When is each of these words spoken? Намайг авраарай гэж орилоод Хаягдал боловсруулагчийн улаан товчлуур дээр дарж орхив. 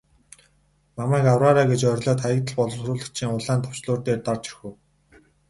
Намайг 0.97 1.25
авраарай 1.31 1.65
гэж 1.71 1.81
орилоод 1.91 2.19
Хаягдал 2.23 2.55
боловсруулагчийн 2.59 3.33
улаан 3.37 3.59
товчлуур 3.63 3.99
дээр 4.03 4.19
дарж 4.25 4.43
орхив. 4.49 4.73